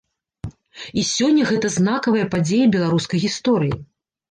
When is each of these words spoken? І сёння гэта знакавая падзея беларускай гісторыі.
І 1.01 1.03
сёння 1.09 1.43
гэта 1.51 1.67
знакавая 1.77 2.25
падзея 2.33 2.73
беларускай 2.79 3.25
гісторыі. 3.29 3.79